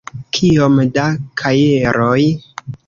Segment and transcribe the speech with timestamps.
[0.37, 1.05] Kiom da
[1.43, 2.21] kajeroj?